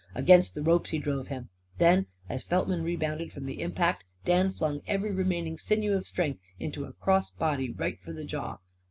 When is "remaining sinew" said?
5.11-5.93